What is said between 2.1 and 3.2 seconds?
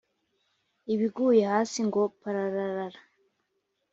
pararara